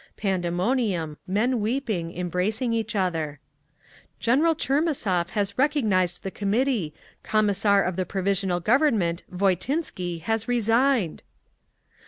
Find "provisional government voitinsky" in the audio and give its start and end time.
8.07-10.19